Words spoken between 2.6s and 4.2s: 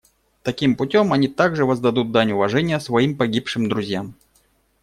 своим погибшим друзьям.